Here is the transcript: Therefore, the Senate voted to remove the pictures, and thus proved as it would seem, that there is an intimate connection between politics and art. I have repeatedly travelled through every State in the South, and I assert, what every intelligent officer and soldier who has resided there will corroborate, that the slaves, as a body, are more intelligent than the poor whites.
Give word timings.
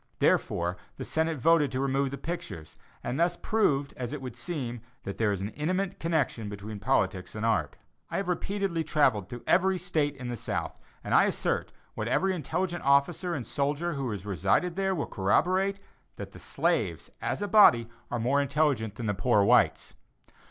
Therefore, 0.17 0.77
the 0.97 1.05
Senate 1.05 1.37
voted 1.37 1.71
to 1.73 1.79
remove 1.79 2.09
the 2.09 2.17
pictures, 2.17 2.75
and 3.03 3.19
thus 3.19 3.37
proved 3.37 3.93
as 3.95 4.11
it 4.13 4.19
would 4.19 4.35
seem, 4.35 4.81
that 5.03 5.19
there 5.19 5.31
is 5.31 5.41
an 5.41 5.49
intimate 5.49 5.99
connection 5.99 6.49
between 6.49 6.79
politics 6.79 7.35
and 7.35 7.45
art. 7.45 7.75
I 8.09 8.17
have 8.17 8.27
repeatedly 8.27 8.83
travelled 8.83 9.29
through 9.29 9.43
every 9.45 9.77
State 9.77 10.15
in 10.17 10.27
the 10.29 10.35
South, 10.37 10.79
and 11.03 11.13
I 11.13 11.25
assert, 11.25 11.71
what 11.93 12.07
every 12.07 12.33
intelligent 12.33 12.83
officer 12.83 13.35
and 13.35 13.45
soldier 13.45 13.93
who 13.93 14.09
has 14.09 14.25
resided 14.25 14.75
there 14.75 14.95
will 14.95 15.05
corroborate, 15.05 15.79
that 16.15 16.31
the 16.31 16.39
slaves, 16.39 17.11
as 17.21 17.43
a 17.43 17.47
body, 17.47 17.87
are 18.09 18.17
more 18.17 18.41
intelligent 18.41 18.95
than 18.95 19.05
the 19.05 19.13
poor 19.13 19.43
whites. 19.43 19.93